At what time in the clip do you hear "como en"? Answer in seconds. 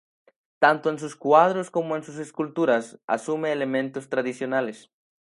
1.69-2.01